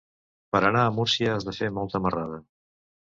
Per 0.55 0.61
anar 0.69 0.85
a 0.85 0.95
Murla 0.95 1.29
has 1.33 1.45
de 1.49 1.55
fer 1.61 1.69
molta 1.79 2.05
marrada. 2.07 2.41